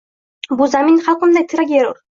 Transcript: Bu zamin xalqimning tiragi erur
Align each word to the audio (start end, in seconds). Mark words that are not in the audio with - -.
Bu 0.61 0.69
zamin 0.77 0.99
xalqimning 1.09 1.49
tiragi 1.55 1.83
erur 1.85 2.07